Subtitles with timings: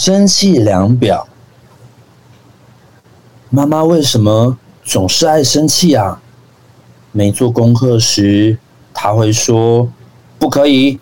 [0.00, 1.26] 生气量表。
[3.50, 6.22] 妈妈为什么总是爱生气啊？
[7.10, 8.58] 没做功课时，
[8.94, 9.90] 他会说
[10.38, 11.00] 不可以；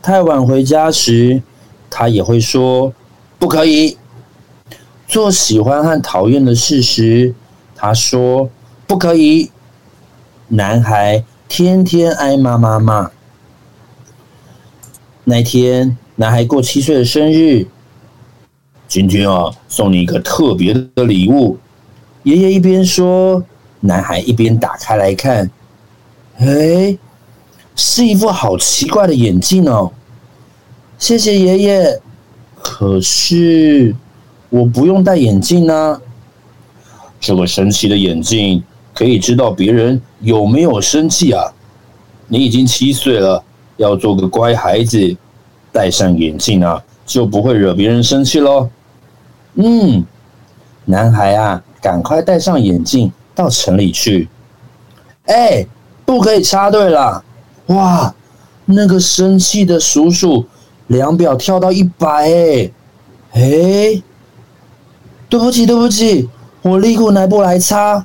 [0.00, 1.42] 太晚回家时，
[1.90, 2.94] 他也会说
[3.38, 3.98] 不可以；
[5.06, 7.34] 做喜欢和讨厌的事时，
[7.76, 8.48] 他说
[8.86, 9.50] 不可以。
[10.48, 13.10] 男孩天天挨妈妈骂。
[15.24, 17.66] 那天，男孩过七岁的生日。
[18.94, 21.58] 今天啊，送你一个特别的礼物。
[22.22, 23.42] 爷爷一边说，
[23.80, 25.50] 男孩一边打开来看。
[26.38, 26.96] 哎，
[27.74, 29.90] 是一副好奇怪的眼镜哦。
[30.96, 32.00] 谢谢爷爷。
[32.62, 33.92] 可是
[34.48, 36.00] 我不用戴眼镜呢。
[37.18, 38.62] 这个神奇的眼镜
[38.94, 41.42] 可以知道别人有没有生气啊。
[42.28, 43.42] 你已经七岁了，
[43.76, 45.16] 要做个乖孩子，
[45.72, 48.70] 戴上眼镜啊，就不会惹别人生气喽。
[49.56, 50.04] 嗯，
[50.84, 54.28] 男孩啊，赶快戴上眼镜到城里去。
[55.26, 55.64] 哎，
[56.04, 57.24] 不可以插队了！
[57.66, 58.14] 哇，
[58.64, 60.44] 那个生气的叔叔
[60.88, 62.70] 量表跳到一百哎！
[63.32, 64.02] 哎，
[65.28, 66.28] 对不起，对不起，
[66.62, 68.04] 我立刻拿布来擦。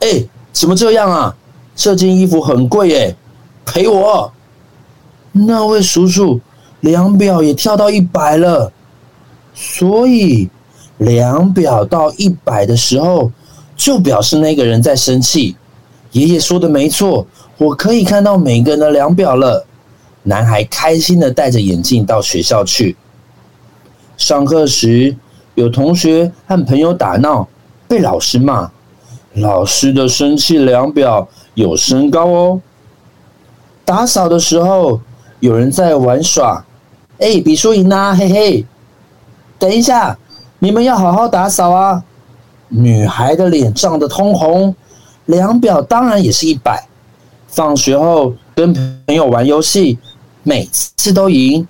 [0.00, 1.36] 哎，怎么这样啊？
[1.74, 3.16] 这件衣服很贵哎，
[3.66, 4.32] 赔我！
[5.32, 6.40] 那位叔叔
[6.80, 8.72] 量表也跳到一百了，
[9.52, 10.48] 所以。
[10.98, 13.30] 量表到一百的时候，
[13.76, 15.56] 就表示那个人在生气。
[16.12, 17.26] 爷爷说的没错，
[17.58, 19.66] 我可以看到每个人的量表了。
[20.22, 22.96] 男孩开心的戴着眼镜到学校去。
[24.16, 25.14] 上课时，
[25.54, 27.46] 有同学和朋友打闹，
[27.86, 28.70] 被老师骂。
[29.34, 32.60] 老师的生气量表有升高哦。
[33.84, 35.00] 打扫的时候，
[35.40, 36.64] 有人在玩耍。
[37.18, 38.64] 哎，比输赢啦，嘿嘿。
[39.58, 40.18] 等一下。
[40.58, 42.02] 你们要好好打扫啊！
[42.68, 44.74] 女孩的脸涨得通红，
[45.26, 46.88] 量表当然也是一百。
[47.46, 49.98] 放学后跟朋友玩游戏，
[50.42, 51.66] 每次都赢，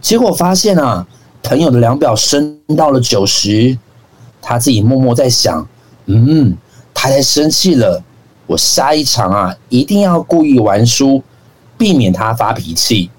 [0.00, 1.06] 结果发现啊，
[1.42, 3.78] 朋友的量表升到了九十。
[4.40, 5.66] 他自己默默在想：
[6.06, 6.56] 嗯，
[6.92, 8.02] 他在生气了。
[8.46, 11.22] 我下一场啊，一定要故意玩输，
[11.78, 13.10] 避免他发脾气。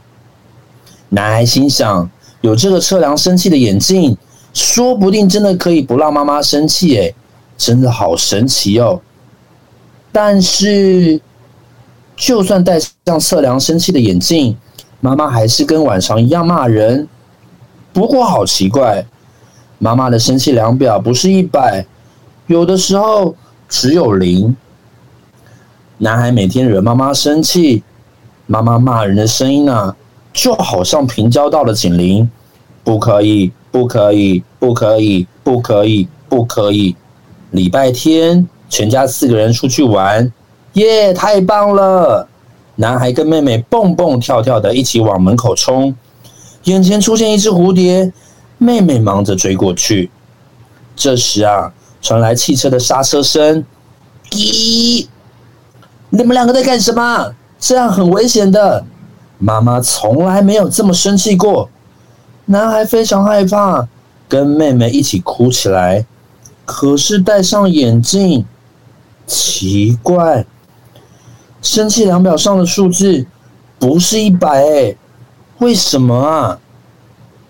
[1.10, 2.10] 男孩心想：
[2.42, 4.18] 有这个测量生气的眼镜。
[4.56, 7.14] 说不定真的可以不让妈妈生气，诶，
[7.58, 9.02] 真的好神奇哦！
[10.14, 11.20] 但是，
[12.16, 14.56] 就算戴上测量生气的眼镜，
[15.02, 17.06] 妈妈还是跟往常一样骂人。
[17.92, 19.06] 不过好奇怪，
[19.78, 21.86] 妈妈的生气量表不是一百，
[22.48, 23.36] 有的时候
[23.68, 24.56] 只有零。
[25.98, 27.84] 男孩每天惹妈妈生气，
[28.48, 29.94] 妈妈骂人的声音啊，
[30.32, 32.30] 就好像平交道的警铃，
[32.86, 33.52] 不可以。
[33.76, 36.96] 不可以，不可以，不可以，不可以！
[37.52, 40.32] 礼拜天，全家四个人出去玩，
[40.76, 42.26] 耶，太棒了！
[42.78, 45.94] 男孩跟妹妹蹦蹦跳跳的一起往门口冲，
[46.64, 48.14] 眼前出现一只蝴蝶，
[48.58, 50.10] 妹妹忙着追过去。
[50.96, 53.66] 这时啊，传来汽车的刹车声，
[54.32, 55.06] 咦，
[56.12, 57.30] 你们两个在干什么？
[57.60, 58.86] 这样很危险的！
[59.38, 61.70] 妈妈从来没有这么生气过。
[62.48, 63.88] 男孩非常害怕，
[64.30, 66.06] 跟妹妹一起哭起来。
[66.64, 68.46] 可是戴上眼镜，
[69.26, 70.46] 奇怪，
[71.62, 73.26] 生气量表上的数字
[73.80, 74.96] 不是一百哎，
[75.60, 76.60] 为什么啊？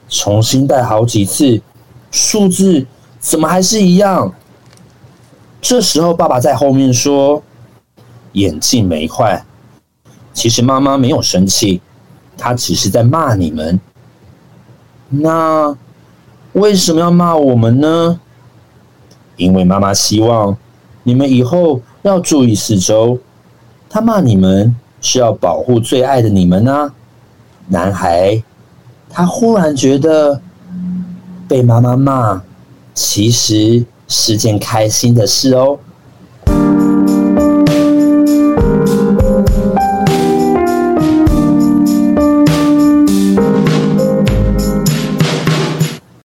[0.07, 1.61] 重新戴好几次，
[2.11, 2.85] 数字
[3.19, 4.33] 怎么还是一样？
[5.61, 7.41] 这时候爸爸在后面说
[8.33, 9.43] ：“眼镜没坏，
[10.33, 11.81] 其实妈妈没有生气，
[12.37, 13.79] 她只是在骂你们。”
[15.21, 15.75] 那
[16.53, 18.19] 为什么要骂我们呢？
[19.37, 20.55] 因为妈妈希望
[21.03, 23.17] 你们以后要注意四周。
[23.89, 26.91] 她骂你们是要保护最爱的你们呢。
[27.67, 28.43] 男孩，
[29.09, 30.39] 他忽然觉得
[31.47, 32.41] 被妈妈骂
[32.93, 35.79] 其实是件开心的事哦。